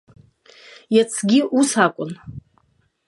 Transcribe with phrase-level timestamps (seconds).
[0.95, 2.11] Иацгьы ус акәын.